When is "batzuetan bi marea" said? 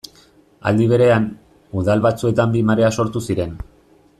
2.07-2.91